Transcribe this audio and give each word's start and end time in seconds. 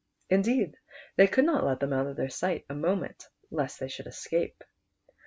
Indeed 0.31 0.77
the}' 1.15 1.27
could 1.27 1.45
not 1.45 1.63
let 1.63 1.79
them 1.79 1.93
out 1.93 2.07
of 2.07 2.15
their 2.15 2.27
sight 2.31 2.65
a 2.67 2.73
moment 2.73 3.27
lest 3.51 3.79
they 3.79 3.87
should 3.87 4.07
escape. 4.07 4.63